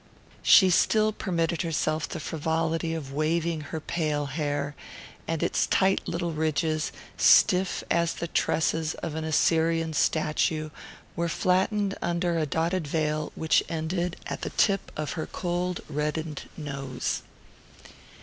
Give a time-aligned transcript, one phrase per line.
[0.41, 4.75] She still permitted herself the frivolity of waving her pale hair,
[5.27, 10.71] and its tight little ridges, stiff as the tresses of an Assyrian statue,
[11.15, 16.49] were flattened under a dotted veil which ended at the tip of her cold reddened
[16.57, 17.21] nose.